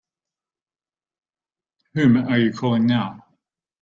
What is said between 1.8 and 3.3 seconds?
Whom are you calling now?